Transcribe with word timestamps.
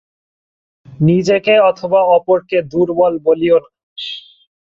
নিজেকে 1.01 1.53
অথবা 1.69 1.99
অপরকে 2.15 2.57
দুর্বল 2.71 3.13
বলিও 3.25 3.57
না। 3.63 3.69